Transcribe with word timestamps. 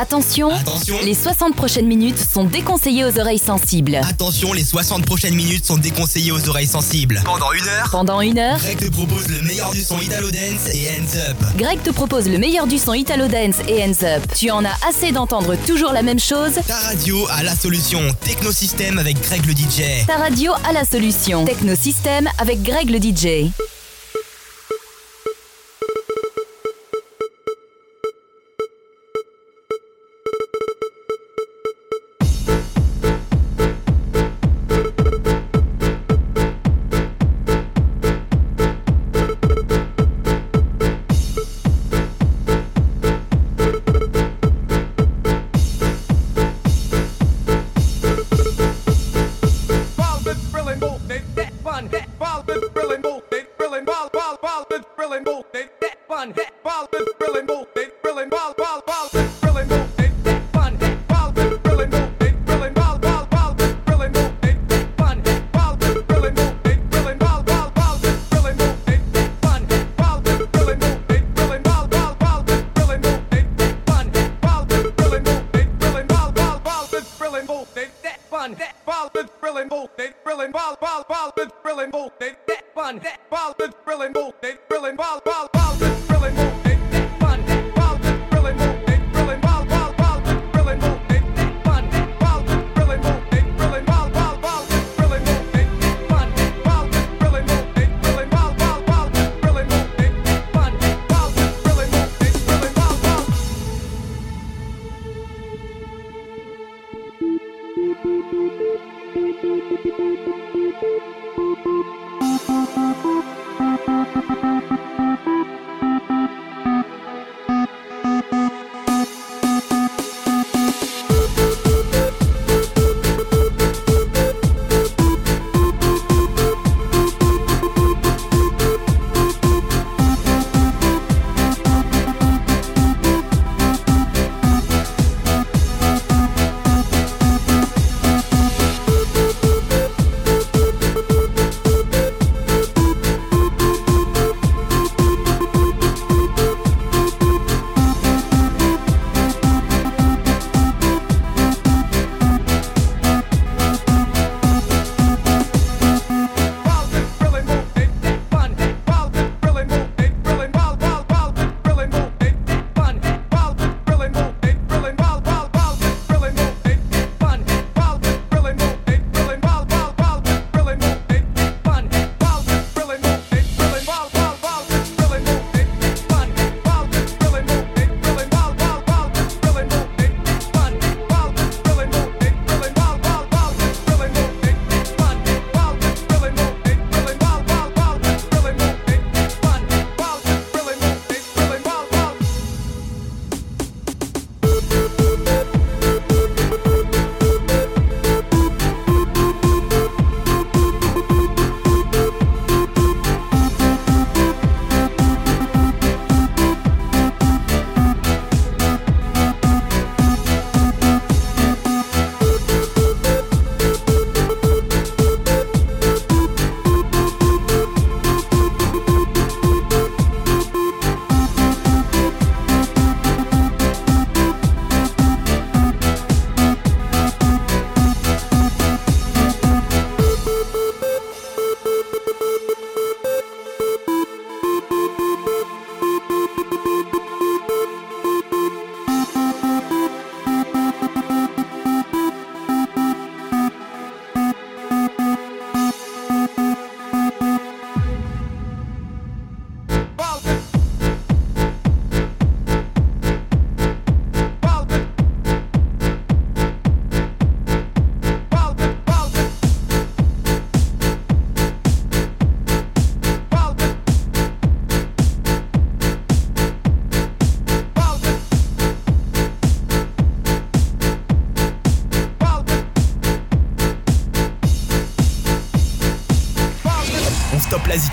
Attention, 0.00 0.50
les 1.04 1.14
60 1.14 1.56
prochaines 1.56 1.86
minutes 1.86 2.18
sont 2.32 2.44
déconseillées 2.44 3.04
aux 3.04 3.18
oreilles 3.18 3.40
sensibles. 3.40 3.96
Attention, 4.08 4.52
les 4.52 4.62
60 4.62 5.04
prochaines 5.04 5.34
minutes 5.34 5.66
sont 5.66 5.76
déconseillées 5.76 6.30
aux 6.30 6.48
oreilles 6.48 6.68
sensibles. 6.68 7.20
Pendant 7.24 7.50
une 7.50 7.66
heure, 7.66 7.88
pendant 7.90 8.20
une 8.20 8.38
heure, 8.38 8.58
Greg 8.58 8.78
te 8.78 8.90
propose 8.90 9.26
le 9.26 9.42
meilleur 9.42 9.72
du 9.72 9.82
son 9.82 9.98
Italo 9.98 10.30
Dance 10.30 10.72
et 10.72 10.88
Hands 10.90 11.30
Up. 11.30 11.36
Greg 11.56 11.82
te 11.82 11.90
propose 11.90 12.28
le 12.28 12.38
meilleur 12.38 12.68
du 12.68 12.78
son 12.78 12.94
Italo 12.94 13.26
Dance 13.26 13.56
et 13.66 13.82
Hands 13.82 14.04
Up. 14.04 14.22
Tu 14.36 14.52
en 14.52 14.64
as 14.64 14.76
assez 14.88 15.10
d'entendre 15.10 15.56
toujours 15.66 15.92
la 15.92 16.02
même 16.02 16.20
chose? 16.20 16.52
Ta 16.68 16.78
radio 16.78 17.26
a 17.30 17.42
la 17.42 17.56
solution. 17.56 18.00
Technosystème 18.24 18.98
avec 18.98 19.20
Greg 19.20 19.44
le 19.46 19.52
DJ. 19.52 20.06
Ta 20.06 20.18
radio 20.18 20.52
a 20.68 20.72
la 20.72 20.84
solution. 20.84 21.44
Technosystème 21.44 22.28
avec 22.38 22.62
Greg 22.62 22.88
le 22.88 22.98
DJ. 22.98 23.50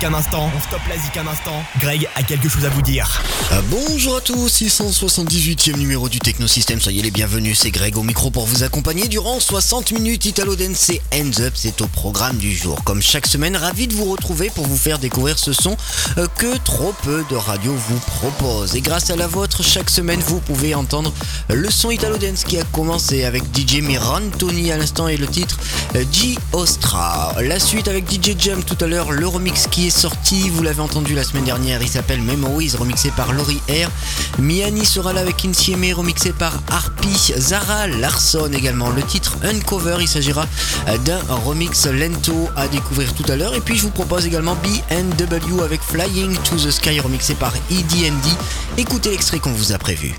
Un 0.05 0.13
instant. 0.13 0.51
On 0.55 0.59
stoppe 0.59 0.87
la 0.87 0.97
zik 0.97 1.17
un 1.17 1.25
instant. 1.25 1.63
Greg 1.79 2.07
a 2.15 2.21
quelque 2.21 2.47
chose 2.47 2.63
à 2.65 2.69
vous 2.69 2.83
dire. 2.83 3.21
Ah, 3.51 3.61
bonjour 3.71 4.17
à 4.17 4.21
tous, 4.21 4.61
678e 4.61 5.77
numéro 5.77 6.09
du 6.09 6.19
Technosystème, 6.19 6.79
soyez 6.79 7.01
les 7.01 7.09
bienvenus, 7.09 7.57
c'est 7.59 7.71
Greg 7.71 7.97
au 7.97 8.03
micro 8.03 8.29
pour 8.29 8.45
vous 8.45 8.63
accompagner 8.63 9.07
durant 9.07 9.39
60 9.39 9.93
minutes 9.93 10.25
Italo 10.25 10.55
Dance 10.55 10.89
et 10.89 11.01
Hands 11.13 11.41
Up, 11.41 11.53
c'est 11.55 11.81
au 11.81 11.87
programme 11.87 12.37
du 12.37 12.55
jour. 12.55 12.83
Comme 12.83 13.01
chaque 13.01 13.25
semaine, 13.25 13.55
ravi 13.55 13.87
de 13.87 13.95
vous 13.95 14.05
retrouver 14.05 14.51
pour 14.53 14.67
vous 14.67 14.77
faire 14.77 14.99
découvrir 14.99 15.39
ce 15.39 15.53
son 15.53 15.75
euh, 16.17 16.27
que 16.37 16.57
trop 16.57 16.93
peu 17.03 17.23
de 17.31 17.35
radios 17.35 17.75
vous 17.75 17.99
proposent. 17.99 18.75
Et 18.75 18.81
grâce 18.81 19.09
à 19.09 19.15
la 19.15 19.27
vôtre, 19.27 19.63
chaque 19.63 19.89
semaine 19.89 20.19
vous 20.19 20.39
pouvez 20.39 20.75
entendre 20.75 21.11
le 21.49 21.69
son 21.71 21.89
Italo 21.89 22.17
Dance 22.17 22.43
qui 22.43 22.59
a 22.59 22.63
commencé 22.65 23.23
avec 23.23 23.43
DJ 23.55 23.81
Miran 23.81 24.21
Tony 24.37 24.71
à 24.71 24.77
l'instant 24.77 25.07
et 25.07 25.17
le 25.17 25.27
titre 25.27 25.57
euh, 25.95 26.03
G 26.11 26.37
Ostra. 26.53 27.33
La 27.41 27.59
suite 27.59 27.87
avec 27.87 28.11
DJ 28.11 28.35
Jump 28.37 28.65
tout 28.65 28.77
à 28.83 28.87
l'heure, 28.87 29.11
le 29.11 29.27
remix 29.27 29.65
qui 29.67 29.87
est 29.87 29.94
sorti, 29.95 30.49
vous 30.49 30.61
l'avez 30.61 30.81
entendu 30.81 31.15
la 31.15 31.23
semaine 31.23 31.45
dernière, 31.45 31.81
il 31.81 31.87
s'appelle 31.87 32.21
Memories, 32.21 32.75
remixé 32.77 33.11
par 33.11 33.31
Laurie 33.31 33.61
Air. 33.69 33.89
Miani 34.39 34.85
sera 34.85 35.13
là 35.13 35.21
avec 35.21 35.45
Insieme, 35.45 35.93
remixé 35.93 36.33
par 36.33 36.53
Harpy. 36.69 37.33
Zara 37.37 37.87
Larson 37.87 38.51
également, 38.51 38.89
le 38.89 39.01
titre 39.01 39.37
Uncover, 39.43 39.97
il 40.01 40.07
s'agira 40.07 40.45
euh, 40.89 40.97
d'un 40.99 41.19
remix 41.45 41.85
lento 41.85 42.49
à 42.57 42.67
découvrir 42.67 43.13
tout 43.13 43.23
à 43.31 43.37
l'heure. 43.37 43.55
Et 43.55 43.61
puis 43.61 43.77
je 43.77 43.83
vous 43.83 43.89
propose 43.89 44.25
également 44.25 44.55
BNW 44.55 45.61
avec 45.63 45.81
Flying 45.81 46.35
to 46.43 46.57
the 46.57 46.71
Sky, 46.71 46.99
remixé 46.99 47.33
par 47.33 47.53
EDND. 47.71 48.25
Écoutez 48.77 49.11
l'extrait 49.11 49.39
qu'on 49.39 49.53
vous 49.53 49.71
a 49.71 49.77
prévu. 49.77 50.13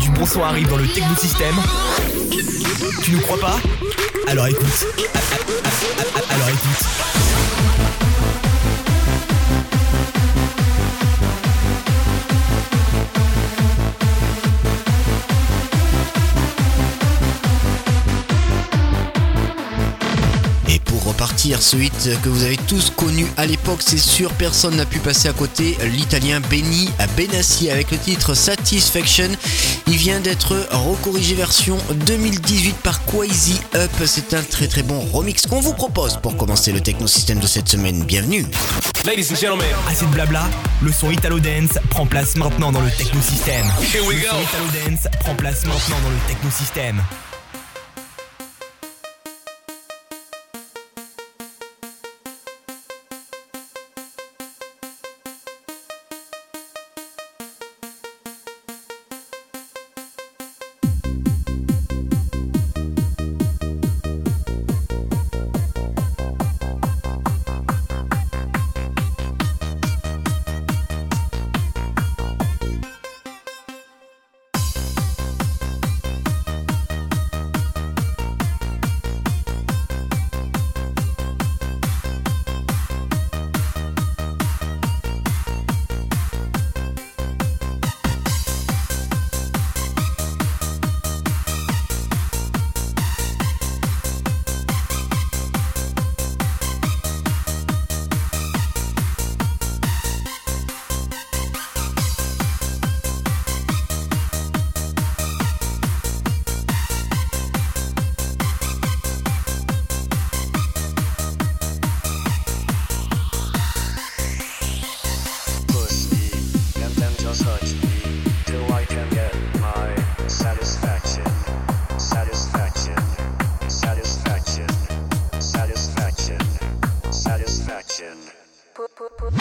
Du 0.00 0.10
bon 0.10 0.26
son 0.26 0.42
arrive 0.42 0.68
dans 0.68 0.76
le 0.76 0.86
Technosystème. 0.86 1.56
Tu 3.02 3.12
nous 3.12 3.20
crois 3.20 3.40
pas? 3.40 3.56
Alors 4.28 4.46
écoute. 4.46 4.86
Ce 21.54 21.76
hit 21.76 22.20
que 22.22 22.28
vous 22.28 22.42
avez 22.42 22.56
tous 22.56 22.90
connu 22.90 23.24
à 23.36 23.46
l'époque, 23.46 23.80
c'est 23.80 23.98
sûr, 23.98 24.32
personne 24.32 24.76
n'a 24.76 24.84
pu 24.84 24.98
passer 24.98 25.28
à 25.28 25.32
côté. 25.32 25.76
L'italien 25.84 26.40
Benny 26.40 26.88
à 26.98 27.06
Benassi 27.06 27.70
avec 27.70 27.92
le 27.92 27.98
titre 27.98 28.34
Satisfaction. 28.34 29.28
Il 29.86 29.96
vient 29.96 30.18
d'être 30.18 30.56
recorrigé 30.72 31.34
version 31.34 31.78
2018 32.06 32.76
par 32.78 33.04
Quasi 33.04 33.60
Up. 33.76 33.90
C'est 34.06 34.34
un 34.34 34.42
très 34.42 34.66
très 34.66 34.82
bon 34.82 34.98
remix 35.12 35.46
qu'on 35.46 35.60
vous 35.60 35.72
propose 35.72 36.18
pour 36.20 36.36
commencer 36.36 36.72
le 36.72 36.80
technosystème 36.80 37.38
de 37.38 37.46
cette 37.46 37.68
semaine. 37.68 38.02
Bienvenue. 38.04 38.44
Ladies 39.04 39.30
and 39.30 39.36
gentlemen, 39.36 39.68
Assez 39.88 40.04
de 40.04 40.10
blabla, 40.10 40.48
le 40.82 40.90
son 40.90 41.12
Italo 41.12 41.38
Dance 41.38 41.78
prend 41.90 42.06
place 42.06 42.34
maintenant 42.36 42.72
dans 42.72 42.80
le 42.80 42.90
Technosystème. 42.90 43.66
Here 43.94 44.04
we 44.04 44.16
le 44.16 44.22
go. 44.22 44.28
son 44.30 44.42
Italo 44.42 44.64
Dance 44.90 45.08
prend 45.20 45.34
place 45.36 45.64
maintenant 45.64 45.96
dans 46.02 46.10
le 46.10 46.18
Technosystème. 46.26 47.00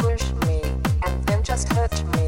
push 0.05 0.31
me 0.47 0.61
and 1.05 1.25
then 1.25 1.43
just 1.43 1.67
hurt 1.73 2.03
me. 2.15 2.24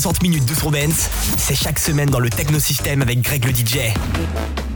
60 0.00 0.22
minutes 0.22 0.46
de 0.46 0.54
dance, 0.70 1.10
c'est 1.36 1.54
chaque 1.54 1.78
semaine 1.78 2.08
dans 2.08 2.20
le 2.20 2.30
Technosystème 2.30 3.02
avec 3.02 3.20
Greg 3.20 3.44
le 3.44 3.52
DJ. 3.52 4.69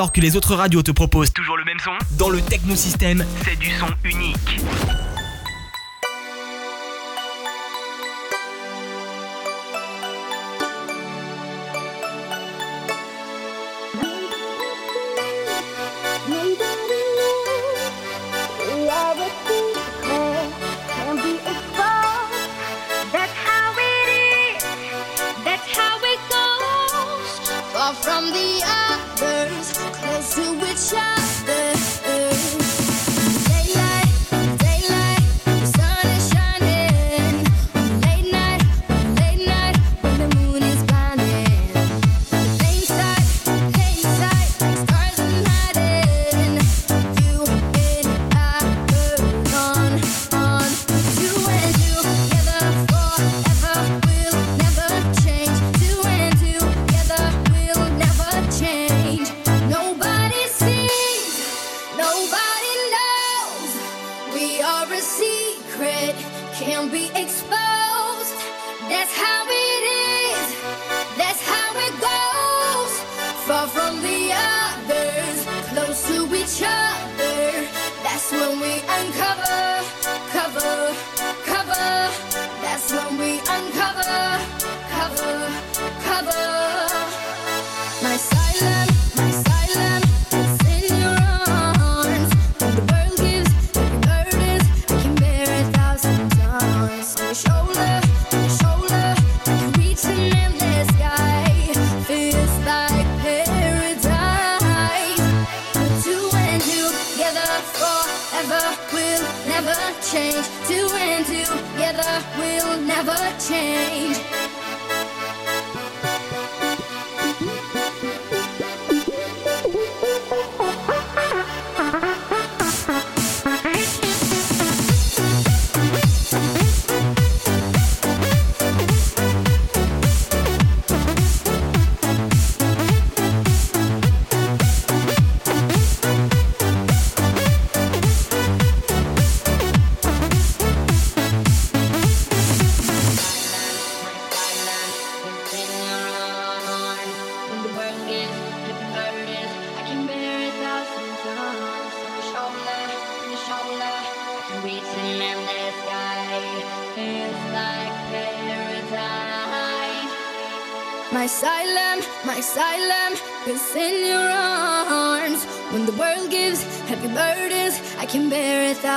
Alors 0.00 0.12
que 0.12 0.22
les 0.22 0.34
autres 0.34 0.54
radios 0.54 0.82
te 0.82 0.92
proposent 0.92 1.30
toujours 1.30 1.58
le 1.58 1.64
même 1.66 1.78
son, 1.78 1.90
dans 2.16 2.30
le 2.30 2.40
Technosystème, 2.40 3.22
c'est 3.44 3.58
du 3.58 3.70
son 3.72 3.88
unique. 4.02 4.34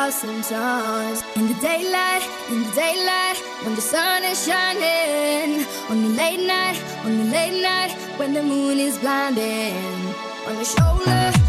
In 0.04 0.10
the 1.48 1.58
daylight, 1.62 2.30
in 2.50 2.64
the 2.64 2.72
daylight, 2.76 3.38
when 3.64 3.74
the 3.74 3.80
sun 3.80 4.26
is 4.26 4.46
shining. 4.46 5.66
On 5.90 6.02
the 6.02 6.10
late 6.10 6.46
night, 6.46 6.78
on 7.06 7.18
the 7.20 7.24
late 7.32 7.62
night, 7.64 7.92
when 8.18 8.34
the 8.34 8.44
moon 8.44 8.80
is 8.80 8.98
blinding. 8.98 10.14
On 10.46 10.56
your 10.56 10.66
shoulder, 10.66 11.43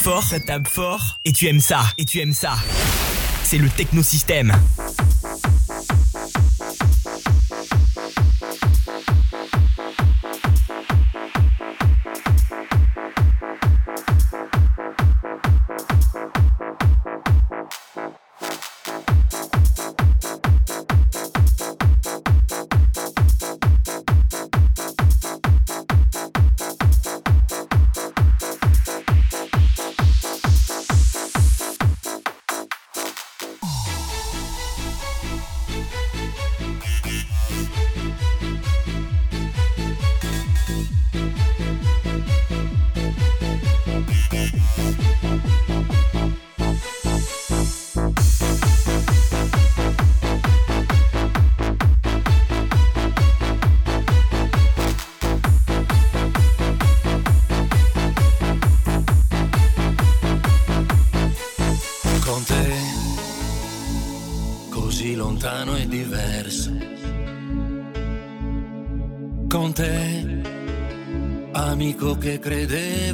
fort, 0.00 0.22
ça 0.22 0.38
tape 0.40 0.68
fort, 0.68 1.18
et 1.24 1.32
tu 1.32 1.48
aimes 1.48 1.60
ça, 1.60 1.82
et 1.98 2.04
tu 2.04 2.20
aimes 2.20 2.32
ça. 2.32 2.54
C'est 3.42 3.58
le 3.58 3.68
technosystème. 3.68 4.52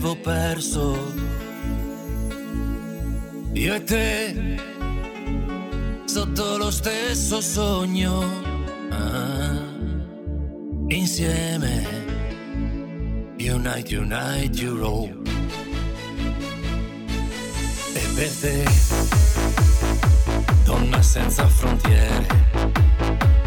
tempo 0.09 0.17
perso. 0.17 1.13
Io 3.53 3.75
e 3.75 3.83
te, 3.83 4.57
sotto 6.05 6.57
lo 6.57 6.71
stesso 6.71 7.41
sogno, 7.41 8.23
ah, 8.91 9.59
insieme, 10.89 11.87
Unite, 13.39 13.97
Unite 13.97 14.63
Europe. 14.63 15.17
E 17.95 18.03
per 18.15 18.31
te, 18.41 18.65
donna 20.65 21.03
senza 21.03 21.47
frontiere 21.49 23.38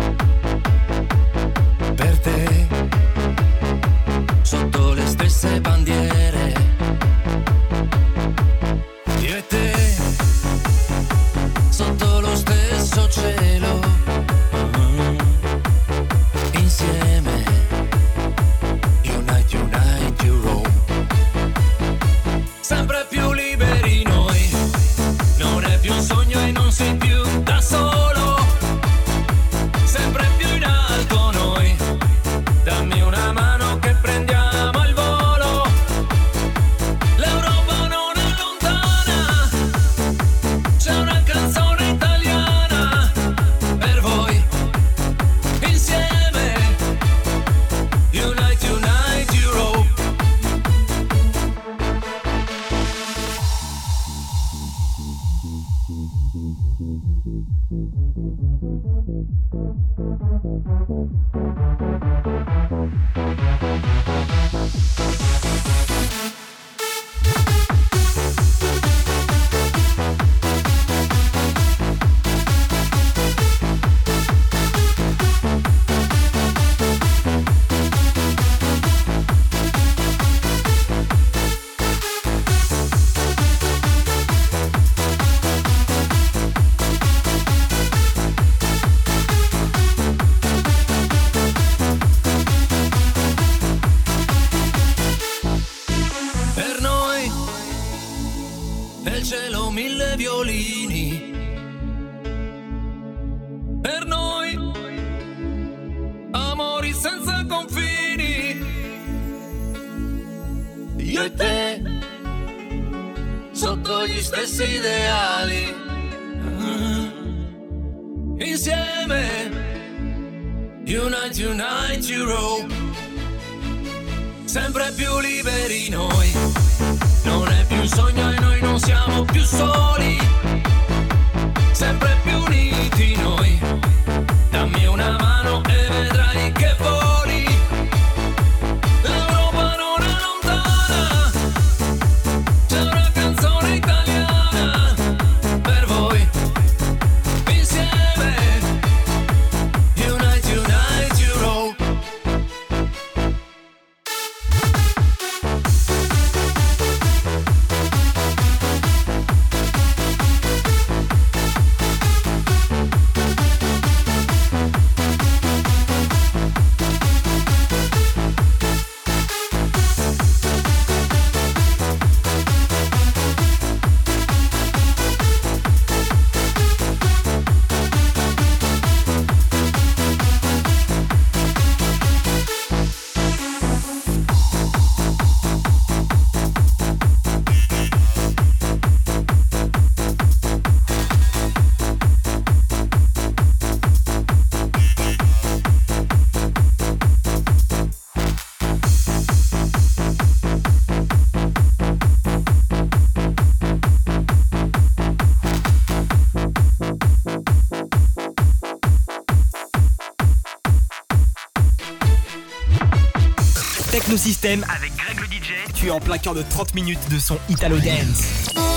Avec 214.34 214.96
Greg 214.96 215.20
le 215.20 215.26
DJ. 215.26 215.74
Tu 215.76 215.88
es 215.88 215.92
en 215.92 216.00
plein 216.00 216.18
cœur 216.18 216.34
de 216.34 216.42
30 216.42 216.74
minutes 216.74 217.10
de 217.10 217.20
son 217.20 217.38
Italo 217.50 217.78
Dance. 217.80 218.71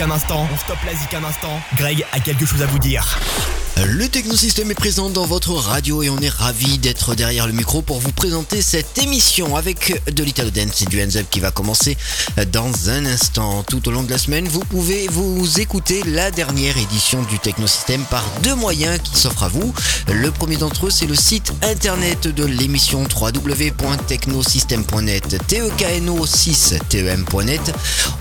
Un 0.00 0.10
instant. 0.10 0.46
On 0.52 0.56
stoppe 0.56 0.84
la 0.86 0.94
zik 0.94 1.14
un 1.14 1.24
instant. 1.24 1.60
Greg 1.76 2.04
a 2.12 2.20
quelque 2.20 2.46
chose 2.46 2.62
à 2.62 2.66
vous 2.66 2.78
dire. 2.78 3.18
Le 3.86 4.08
Technosystème 4.08 4.72
est 4.72 4.74
présent 4.74 5.08
dans 5.08 5.24
votre 5.24 5.52
radio 5.52 6.02
et 6.02 6.10
on 6.10 6.18
est 6.18 6.28
ravi 6.28 6.78
d'être 6.78 7.14
derrière 7.14 7.46
le 7.46 7.52
micro 7.52 7.80
pour 7.80 8.00
vous 8.00 8.10
présenter 8.10 8.60
cette 8.60 8.98
émission 8.98 9.54
avec 9.54 10.02
de 10.12 10.24
l'Italo 10.24 10.50
Dance 10.50 10.82
et 10.82 10.86
du 10.86 11.00
Hands 11.00 11.16
Up 11.16 11.26
qui 11.30 11.38
va 11.38 11.52
commencer 11.52 11.96
dans 12.50 12.90
un 12.90 13.06
instant. 13.06 13.62
Tout 13.62 13.86
au 13.86 13.92
long 13.92 14.02
de 14.02 14.10
la 14.10 14.18
semaine, 14.18 14.48
vous 14.48 14.64
pouvez 14.64 15.06
vous 15.06 15.60
écouter 15.60 16.02
la 16.06 16.32
dernière 16.32 16.76
édition 16.76 17.22
du 17.22 17.38
Technosystème 17.38 18.02
par 18.10 18.24
deux 18.42 18.56
moyens 18.56 18.98
qui 19.00 19.16
s'offrent 19.16 19.44
à 19.44 19.48
vous. 19.48 19.72
Le 20.12 20.32
premier 20.32 20.56
d'entre 20.56 20.86
eux, 20.86 20.90
c'est 20.90 21.06
le 21.06 21.14
site 21.14 21.52
internet 21.62 22.26
de 22.26 22.44
l'émission 22.44 23.04
www.technosystem.net, 23.04 25.38
tekno6tem.net. 25.48 27.72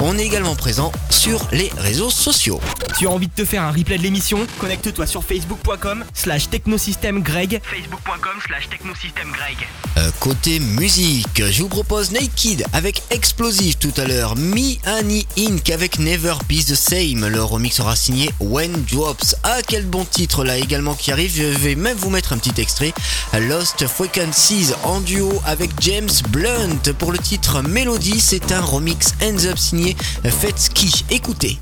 On 0.02 0.20
est 0.20 0.26
également 0.26 0.56
présent 0.56 0.92
sur 1.10 1.48
les 1.52 1.72
réseaux 1.78 2.12
sociaux. 2.12 2.62
Tu 3.00 3.08
as 3.08 3.12
envie 3.12 3.28
de 3.28 3.34
te 3.34 3.46
faire 3.46 3.64
un 3.64 3.72
replay 3.72 3.98
de 3.98 4.04
l'émission? 4.04 4.46
Connecte-toi 4.60 5.08
sur 5.08 5.24
facebook.com 5.48 6.04
slash 6.14 6.50
technosystemgreg 6.50 7.62
facebook.com 7.64 8.42
slash 8.46 8.70
technosystemgreg 8.70 9.68
Euh, 9.98 10.12
côté 10.20 10.60
musique, 10.60 11.42
je 11.50 11.64
vous 11.64 11.70
propose 11.70 12.12
Naked 12.12 12.64
avec 12.74 13.02
Explosive 13.10 13.78
tout 13.78 13.94
à 13.98 14.06
l'heure, 14.06 14.36
Me 14.36 14.76
Annie 14.86 15.26
Inc 15.40 15.70
avec 15.72 15.98
Never 15.98 16.36
Be 16.48 16.64
the 16.64 16.76
Same. 16.76 17.28
Le 17.28 17.42
remix 17.44 17.78
sera 17.78 17.96
signé 17.96 18.30
When 18.40 18.72
Drops. 18.92 19.36
Ah, 19.44 19.58
quel 19.68 19.86
bon 19.86 20.06
titre 20.06 20.44
là 20.44 20.58
également 20.58 20.94
qui 20.94 21.12
arrive. 21.12 21.34
Je 21.36 21.44
vais 21.44 21.76
même 21.76 21.98
vous 21.98 22.10
mettre 22.12 22.34
un 22.34 22.38
petit 22.38 22.62
extrait. 22.62 22.94
Lost 23.34 23.88
Frequencies 23.88 24.74
en 24.84 25.02
duo 25.02 25.42
avec 25.46 25.72
James 25.82 26.10
Blunt 26.30 26.94
pour 27.00 27.12
le 27.12 27.18
titre 27.18 27.62
Melody. 27.64 28.20
C'est 28.20 28.52
un 28.52 28.62
remix 28.62 29.14
Hands 29.22 29.46
Up 29.46 29.58
signé 29.58 29.96
Fetsky. 30.24 31.06
Écoutez. 31.10 31.58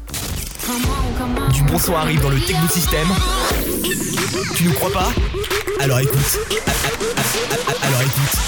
Du 1.52 1.62
bon 1.64 1.78
son 1.78 1.96
arrive 1.96 2.22
dans 2.22 2.30
le 2.30 2.40
Techno 2.40 2.68
System. 2.68 3.08
Tu 4.56 4.64
nous 4.66 4.74
crois 4.74 4.92
pas 4.92 5.10
Alors 5.80 6.00
écoute. 6.00 6.40
Alors 7.84 8.02
écoute. 8.02 8.40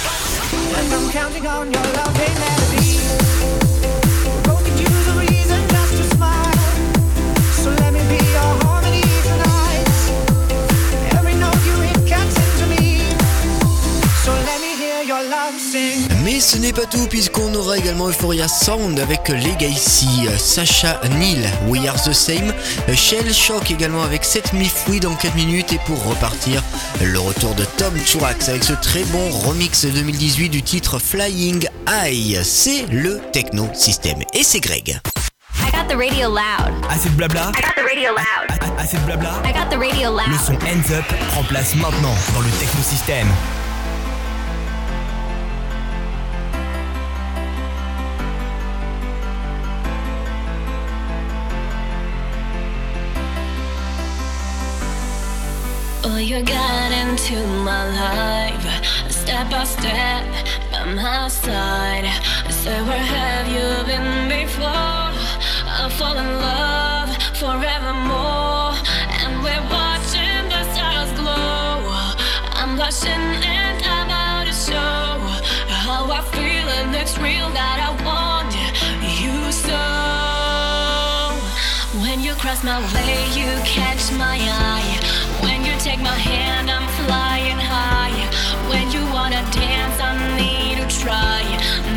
Ce 16.48 16.56
n'est 16.56 16.72
pas 16.72 16.86
tout 16.86 17.06
puisqu'on 17.10 17.54
aura 17.54 17.76
également 17.76 18.08
Euphoria 18.08 18.48
Sound 18.48 18.98
avec 18.98 19.28
Legacy, 19.28 20.26
Sacha 20.38 20.98
Neil, 21.18 21.46
We 21.66 21.86
Are 21.86 22.02
The 22.02 22.14
Same, 22.14 22.54
Shell 22.94 23.34
Shock 23.34 23.70
également 23.70 24.02
avec 24.02 24.24
7000 24.24 24.66
Fouilles 24.66 25.00
dans 25.00 25.14
4 25.14 25.34
minutes 25.34 25.74
et 25.74 25.80
pour 25.84 26.02
repartir, 26.04 26.62
le 27.02 27.18
retour 27.18 27.54
de 27.54 27.64
Tom 27.76 27.92
Churax 28.02 28.48
avec 28.48 28.64
ce 28.64 28.72
très 28.72 29.04
bon 29.04 29.30
remix 29.30 29.84
2018 29.84 30.48
du 30.48 30.62
titre 30.62 30.98
Flying 30.98 31.68
High. 31.86 32.42
C'est 32.42 32.86
le 32.86 33.20
Techno 33.30 33.68
System 33.74 34.16
et 34.32 34.42
c'est 34.42 34.60
Greg. 34.60 34.98
I 35.60 35.70
got 35.70 35.86
the 35.86 35.98
radio 35.98 36.30
loud. 36.30 36.72
Assez 36.88 37.10
de 37.10 37.14
blabla 37.14 37.52
I 37.54 37.60
got 37.60 37.74
the 37.76 37.84
radio 37.84 38.10
loud. 38.12 38.78
Assez 38.78 38.96
de 38.96 39.02
blabla 39.02 39.42
I 39.44 39.52
got 39.52 39.68
the 39.68 39.78
radio 39.78 40.10
loud. 40.12 40.28
Le 40.28 40.38
son 40.38 40.54
Hands 40.54 40.94
Up 40.96 41.04
prend 41.28 41.44
place 41.44 41.74
maintenant 41.74 42.14
dans 42.34 42.40
le 42.40 42.50
Techno 42.58 42.82
System. 42.82 43.28
You 56.38 56.44
got 56.44 56.92
into 56.92 57.34
my 57.64 57.84
life 57.98 59.10
step 59.10 59.50
by 59.50 59.64
step 59.64 60.24
by 60.70 60.84
my 60.94 61.26
side. 61.26 62.04
I 62.04 62.50
said, 62.50 62.86
Where 62.86 63.06
have 63.18 63.46
you 63.48 63.66
been 63.90 64.28
before? 64.28 65.10
I 65.80 65.90
fall 65.98 66.16
in 66.16 66.30
love 66.48 67.10
forevermore, 67.42 68.74
and 69.18 69.42
we're 69.42 69.66
watching 69.78 70.42
the 70.52 70.62
stars 70.74 71.10
glow. 71.18 71.90
I'm 72.60 72.76
blushing 72.76 73.26
and 73.58 73.82
I'm 73.84 74.10
out 74.10 74.46
to 74.46 74.52
show 74.52 75.18
how 75.82 76.04
I 76.18 76.20
feel, 76.34 76.68
and 76.78 76.94
it's 76.94 77.18
real 77.18 77.50
that 77.50 77.78
I 77.88 77.90
want 78.06 78.54
you 79.22 79.38
so. 79.66 79.84
When 82.00 82.20
you 82.20 82.34
cross 82.34 82.62
my 82.62 82.78
way, 82.94 83.26
you 83.34 83.50
catch 83.64 84.12
my 84.12 84.38
eye. 84.38 85.27
Take 85.78 86.00
my 86.00 86.18
hand, 86.18 86.70
I'm 86.70 86.86
flying 87.06 87.56
high. 87.56 88.18
When 88.68 88.90
you 88.90 89.00
wanna 89.12 89.42
dance, 89.52 89.98
I 90.00 90.12
need 90.36 90.76
to 90.82 90.86
try. 91.02 91.42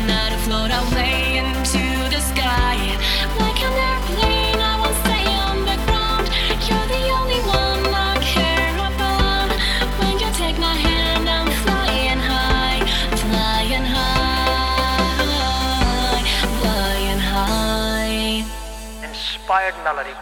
Not 0.06 0.30
to 0.32 0.38
float 0.46 0.70
away 0.70 1.38
into 1.42 1.82
the 2.08 2.20
sky. 2.20 2.78
Like 3.42 3.60
an 3.60 3.74
airplane, 3.90 4.60
I 4.70 4.78
won't 4.80 4.96
stay 5.04 5.26
on 5.46 5.56
the 5.70 5.76
ground. 5.86 6.26
You're 6.66 6.88
the 6.94 7.04
only 7.20 7.40
one 7.42 7.82
I 7.92 8.16
care 8.22 8.76
about. 8.90 9.50
When 9.98 10.14
you 10.22 10.30
take 10.42 10.58
my 10.58 10.76
hand, 10.86 11.28
I'm 11.28 11.50
flying 11.64 12.20
high, 12.32 12.80
flying 13.18 13.86
high, 13.96 15.22
flying 16.62 17.18
high. 17.18 18.44
Inspired 19.08 19.76
melody. 19.84 20.14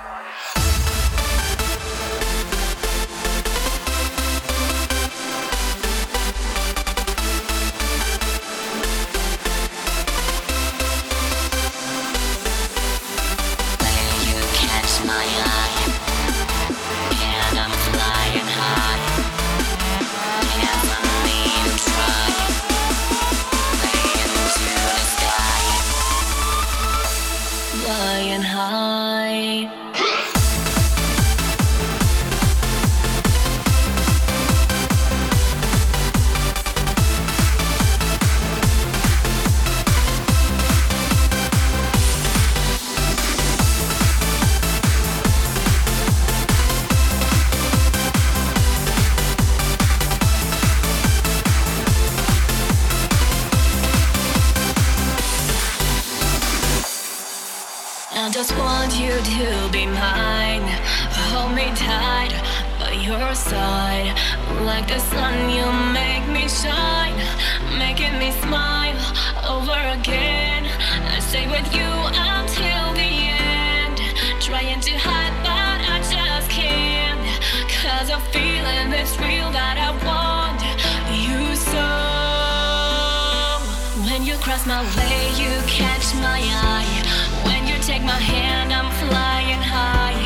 Like 64.80 64.88
the 64.88 64.98
sun, 64.98 65.50
you 65.50 65.66
make 65.92 66.26
me 66.32 66.48
shine. 66.48 67.14
Making 67.76 68.18
me 68.18 68.30
smile 68.40 68.96
over 69.46 69.78
again. 69.92 70.64
I 71.04 71.20
stay 71.20 71.46
with 71.48 71.68
you 71.76 71.90
until 72.32 72.84
the 72.96 73.12
end. 73.28 74.00
Trying 74.40 74.80
to 74.80 74.92
hide, 74.96 75.36
but 75.44 75.80
I 75.84 75.98
just 76.08 76.48
can't. 76.48 77.20
Cause 77.68 78.08
I'm 78.08 78.22
feeling 78.32 78.90
it's 78.96 79.18
real 79.20 79.50
that 79.52 79.76
I 79.76 79.90
want 80.08 80.62
you 81.12 81.54
so. 81.60 81.88
When 84.08 84.24
you 84.24 84.36
cross 84.36 84.64
my 84.66 84.80
way, 84.96 85.28
you 85.36 85.52
catch 85.68 86.14
my 86.24 86.40
eye. 86.40 86.88
When 87.44 87.66
you 87.68 87.76
take 87.82 88.02
my 88.02 88.20
hand, 88.32 88.72
I'm 88.72 88.90
flying 88.96 89.60
high. 89.60 90.16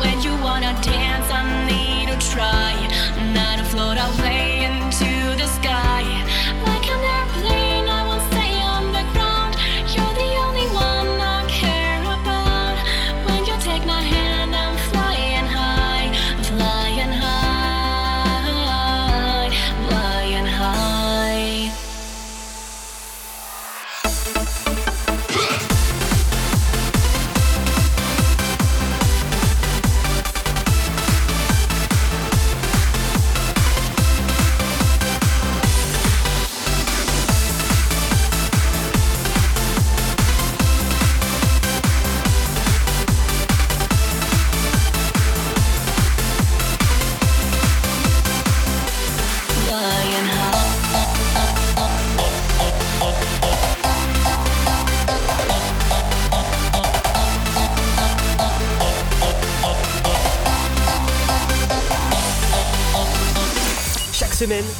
When 0.00 0.22
you 0.22 0.32
wanna 0.42 0.72
dance, 0.80 1.28
I 1.30 1.44
need 1.68 2.08
to 2.08 2.16
try. 2.32 2.87
Not 3.78 3.94
to 3.94 4.37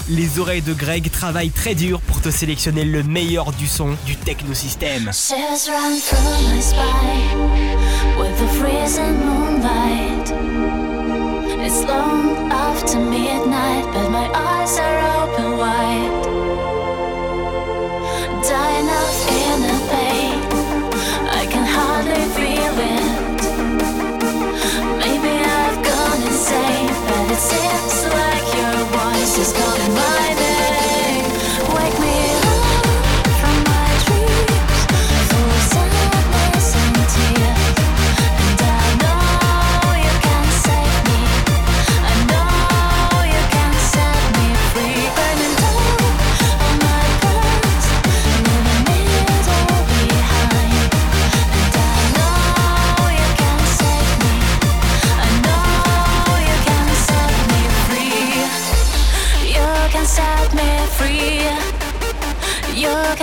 les 0.08 0.38
oreilles 0.38 0.62
de 0.62 0.72
Greg 0.72 1.10
travaillent 1.10 1.50
très 1.50 1.74
dur 1.74 2.00
pour 2.00 2.20
te 2.20 2.30
sélectionner 2.30 2.84
le 2.84 3.02
meilleur 3.02 3.52
du 3.52 3.66
son 3.66 3.94
du 4.06 4.16
technosystème. 4.16 5.10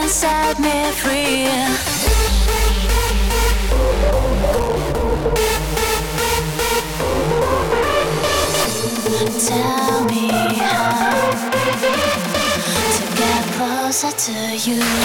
set 0.07 0.59
me 0.59 0.91
free. 0.91 1.45
Tell 9.47 10.05
me 10.05 10.29
how 10.57 11.31
to 12.97 13.15
get 13.15 13.43
closer 13.55 14.11
to 14.11 14.57
you. 14.57 15.04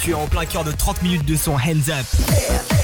Tu 0.00 0.10
es 0.10 0.14
en 0.14 0.26
plein 0.26 0.46
cœur 0.46 0.64
de 0.64 0.72
30 0.72 1.02
minutes 1.02 1.24
de 1.24 1.36
son 1.36 1.56
Hands 1.56 1.88
Up. 1.88 2.77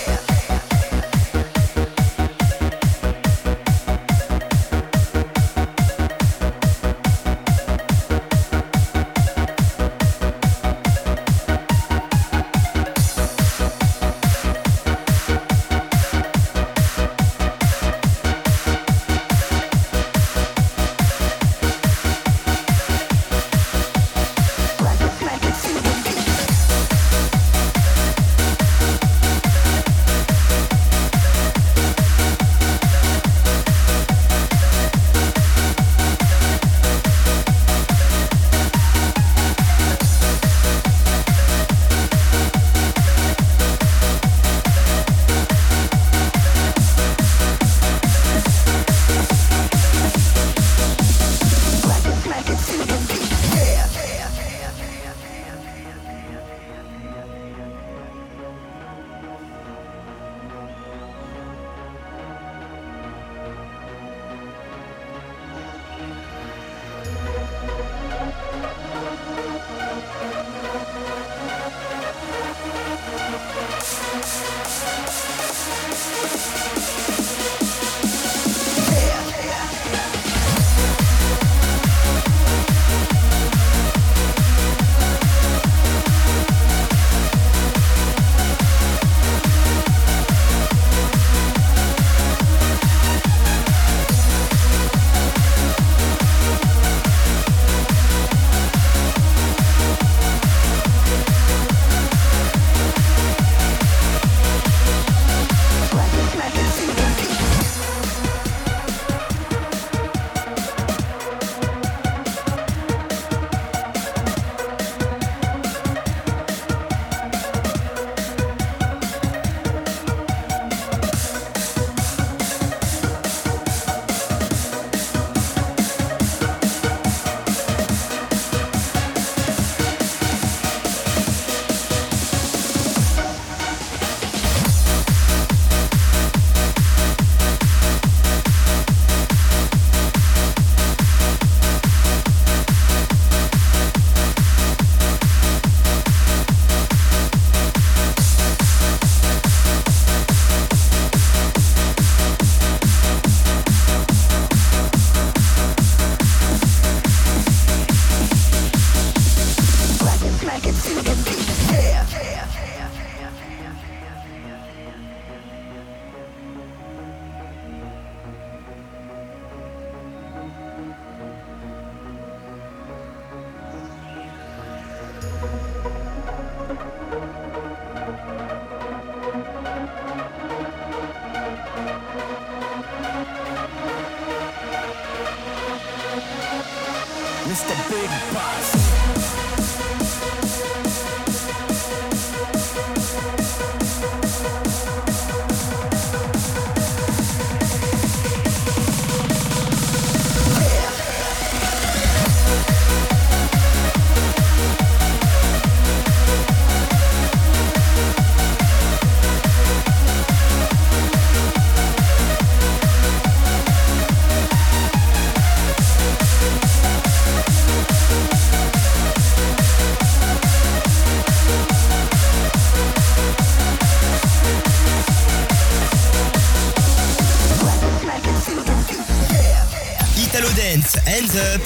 Italo 230.95 231.07
Hands 231.07 231.37
Up. 231.37 231.61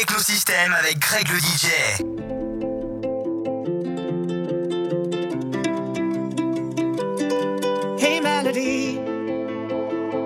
Écosystème 0.00 0.74
avec 0.78 0.98
Greg 0.98 1.28
le 1.28 1.38
DJ. 1.38 1.66
Hey 7.98 8.20
melody, 8.20 8.98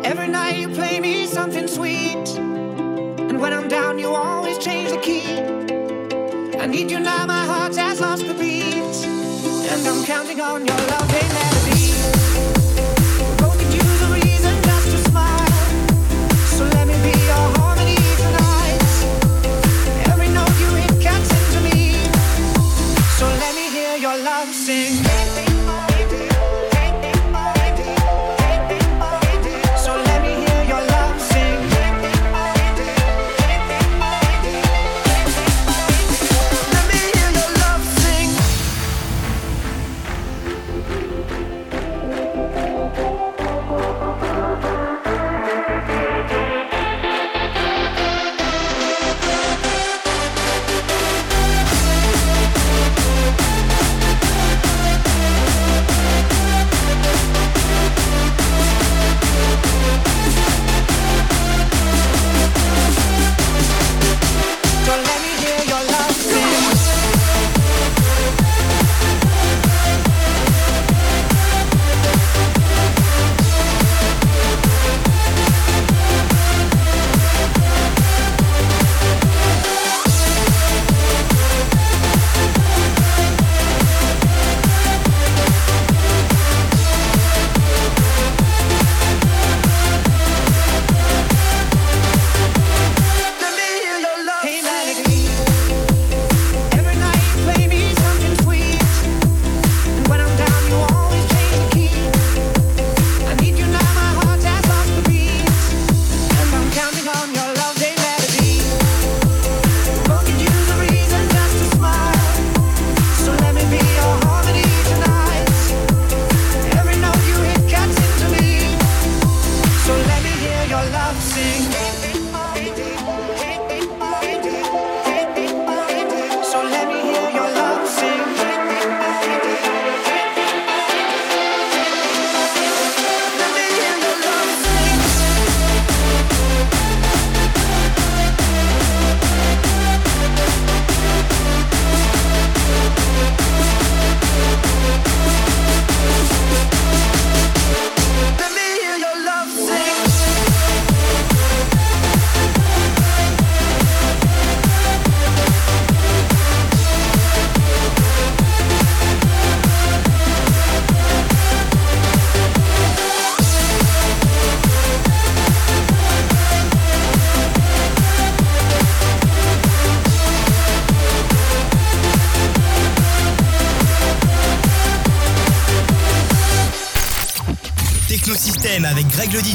every 0.04 0.28
night 0.28 0.56
you 0.56 0.68
play 0.68 1.00
me 1.00 1.26
something 1.26 1.66
sweet. 1.66 2.38
And 2.38 3.40
when 3.40 3.52
I'm 3.52 3.68
down, 3.68 3.98
you 3.98 4.14
always 4.14 4.58
change 4.58 4.90
the 4.90 4.98
key. 4.98 5.40
I 6.58 6.66
need 6.66 6.90
you 6.90 7.00
now, 7.00 7.26
my 7.26 7.44
heart 7.44 7.76
has 7.76 8.00
lost 8.00 8.26
the 8.26 8.34
beat. 8.34 8.64
And 8.64 9.86
I'm 9.86 10.04
counting 10.04 10.40
on 10.40 10.66
your 10.66 10.76
love, 10.76 11.10
hey 11.10 11.28
melody. 11.28 11.83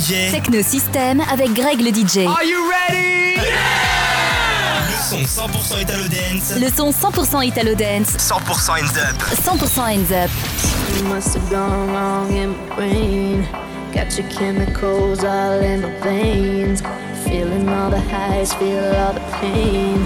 Techno 0.09 0.63
System 0.63 1.21
avec 1.31 1.53
Greg 1.53 1.81
le 1.81 1.91
DJ. 1.91 2.25
Are 2.25 2.43
you 2.43 2.67
ready? 2.67 3.35
Le 5.11 5.27
son 5.27 5.47
100% 5.47 5.81
Italo 5.83 6.07
Dance. 6.07 6.53
Le 6.59 6.69
son 6.75 6.91
100% 6.91 7.45
Italo 7.45 7.75
Dance. 7.75 8.17
100% 8.17 8.79
Ends 8.79 8.97
Up. 8.97 9.15
100% 9.45 9.87
Ends 9.93 10.11
Up. 10.11 10.31
You 10.97 11.03
must 11.13 11.35
have 11.35 11.47
gone 11.51 11.91
wrong 11.93 12.33
in 12.33 12.49
my 12.49 12.75
brain. 12.75 13.47
Got 13.93 14.17
your 14.17 14.27
chemicals 14.29 15.23
all 15.23 15.59
in 15.61 15.81
my 15.81 15.91
veins. 16.01 16.81
Feeling 17.25 17.69
all 17.69 17.91
the 17.91 18.01
highs, 18.01 18.51
feel 18.55 18.83
all 18.95 19.13
the 19.13 19.21
pain. 19.39 20.03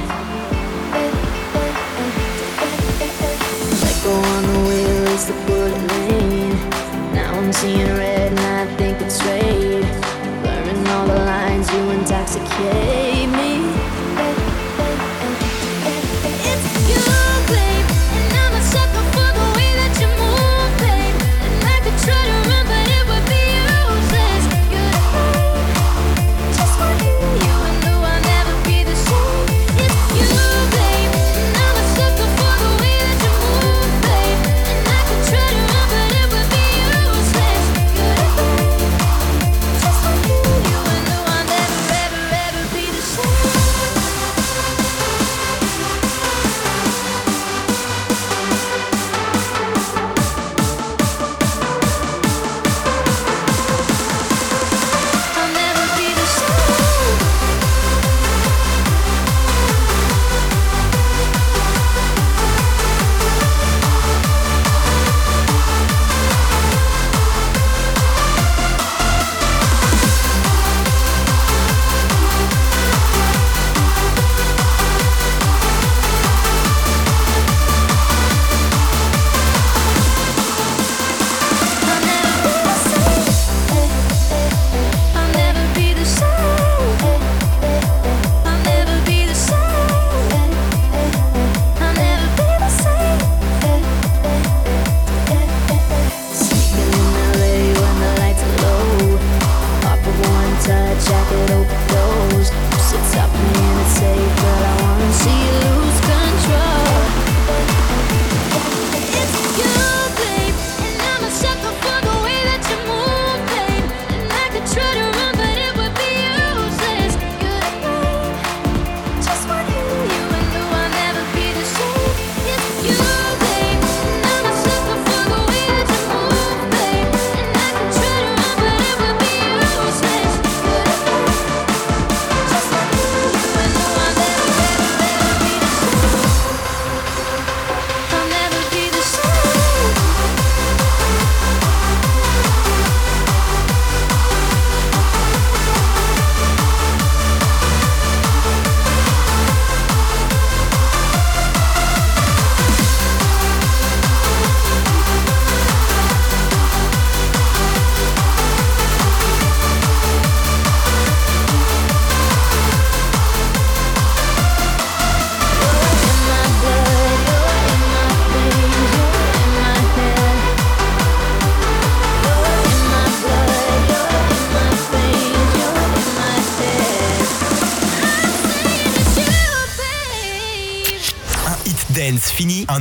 Let 3.81 4.03
go 4.03 4.11
on 4.11 4.43
the 4.43 4.59
wheel 4.67 5.07
is 5.13 5.25
the 5.27 5.33
bullet 5.47 5.77
lane. 5.93 6.59
Now 7.13 7.39
I'm 7.39 7.53
seeing 7.53 7.87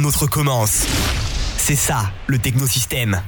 autre 0.05 0.27
commence. 0.27 0.87
C'est 1.57 1.77
ça, 1.77 2.11
le 2.27 2.39
technosystème. 2.39 3.21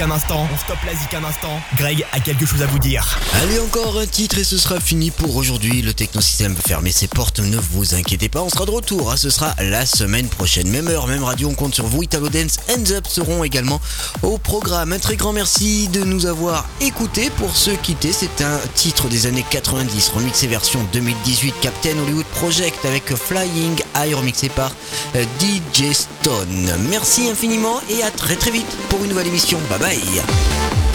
Un 0.00 0.10
instant. 0.10 0.46
On 0.52 0.56
stoppe 0.58 0.82
la 0.86 0.92
zik 0.94 1.14
un 1.14 1.24
instant. 1.24 1.60
Greg 1.76 2.04
a 2.12 2.20
quelque 2.20 2.44
chose 2.46 2.62
à 2.62 2.66
vous 2.66 2.78
dire. 2.78 3.18
Allez, 3.42 3.58
encore 3.60 3.98
un 3.98 4.06
titre 4.06 4.38
et 4.38 4.44
ce 4.44 4.58
sera 4.58 4.80
fini 4.80 5.10
pour 5.10 5.36
aujourd'hui. 5.36 5.82
Le 5.82 5.92
Technosystème 5.94 6.54
peut 6.54 6.62
fermer 6.66 6.92
ses 6.92 7.08
portes, 7.08 7.40
ne 7.40 7.56
vous 7.58 7.94
inquiétez 7.94 8.28
pas, 8.28 8.42
on 8.42 8.48
sera 8.50 8.66
de 8.66 8.70
retour. 8.70 9.10
hein. 9.12 9.16
Ce 9.16 9.30
sera 9.30 9.54
la 9.58 9.86
semaine 9.86 10.28
prochaine. 10.28 10.68
Même 10.68 10.88
heure, 10.88 11.06
même 11.06 11.22
radio, 11.24 11.48
on 11.48 11.54
compte 11.54 11.74
sur 11.74 11.86
vous. 11.86 12.02
Italo 12.02 12.28
Dance 12.28 12.56
Hands 12.68 12.90
Up 12.92 13.06
seront 13.08 13.44
également 13.44 13.80
au 14.22 14.38
programme. 14.38 14.92
Un 14.92 14.98
très 14.98 15.16
grand 15.16 15.32
merci 15.32 15.88
de 15.88 16.04
nous 16.04 16.26
avoir 16.26 16.66
écoutés. 16.80 17.30
Pour 17.30 17.56
se 17.56 17.70
quitter, 17.70 18.12
c'est 18.12 18.42
un 18.42 18.58
titre 18.74 19.08
des 19.08 19.26
années 19.26 19.44
90, 19.50 20.10
remixé 20.14 20.46
version 20.46 20.80
2018 20.92 21.54
Captain 21.62 21.96
Hollywood 22.04 22.26
Project 22.26 22.84
avec 22.84 23.14
Flying 23.14 23.76
High, 23.96 24.14
remixé 24.14 24.48
par 24.48 24.72
euh, 25.14 25.24
DJ 25.40 25.92
Stone. 25.92 26.70
Merci 26.90 27.28
infiniment 27.30 27.80
et 27.90 28.02
à 28.02 28.10
très 28.10 28.36
très 28.36 28.50
vite 28.50 28.66
pour 28.88 29.02
une 29.02 29.10
nouvelle 29.10 29.28
émission. 29.28 29.58
Bye 29.70 29.78
bye. 29.78 29.85
Bay. 29.86 30.85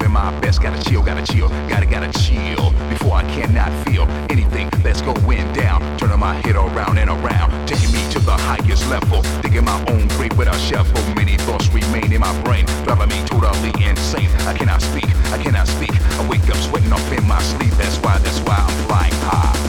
Living 0.00 0.12
my 0.12 0.38
best, 0.40 0.62
gotta 0.62 0.80
chill, 0.88 1.02
gotta 1.02 1.24
chill, 1.32 1.48
gotta 1.68 1.86
gotta 1.86 2.10
chill 2.20 2.70
before 2.88 3.14
I 3.14 3.22
cannot 3.34 3.72
feel 3.84 4.04
anything. 4.30 4.70
Let's 4.84 5.00
go 5.00 5.12
wind 5.26 5.54
down, 5.56 5.80
turning 5.98 6.20
my 6.20 6.34
head 6.34 6.54
around 6.54 6.98
and 6.98 7.10
around, 7.10 7.66
taking 7.66 7.90
me 7.92 8.08
to 8.12 8.20
the 8.20 8.32
highest 8.32 8.88
level. 8.88 9.22
Digging 9.42 9.64
my 9.64 9.78
own 9.88 10.06
grave 10.08 10.36
with 10.38 10.48
a 10.48 10.58
shovel. 10.58 11.02
Many 11.14 11.36
thoughts 11.38 11.68
remain 11.72 12.12
in 12.12 12.20
my 12.20 12.42
brain, 12.42 12.64
driving 12.84 13.08
me 13.08 13.26
totally 13.26 13.72
insane. 13.84 14.30
I 14.46 14.54
cannot 14.54 14.82
speak, 14.82 15.08
I 15.32 15.38
cannot 15.42 15.66
speak. 15.66 15.92
I 15.92 16.28
wake 16.28 16.48
up 16.48 16.56
sweating 16.56 16.92
off 16.92 17.12
in 17.12 17.26
my 17.26 17.40
sleep. 17.42 17.72
That's 17.72 17.96
why, 17.96 18.18
that's 18.18 18.38
why 18.40 18.56
I'm 18.56 18.86
flying 18.86 19.14
high. 19.14 19.67